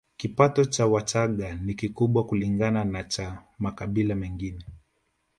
[0.17, 4.65] Kipato cha Wachagga ni kikubwa kulingana na cha makabila mengine